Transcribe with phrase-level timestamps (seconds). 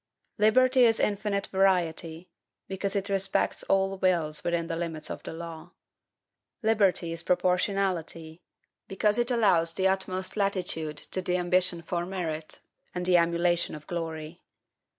[0.39, 2.27] Liberty is infinite variety,
[2.67, 5.73] because it respects all wills within the limits of the law.
[6.63, 8.41] Liberty is proportionality,
[8.87, 12.61] because it allows the utmost latitude to the ambition for merit,
[12.95, 14.41] and the emulation of glory.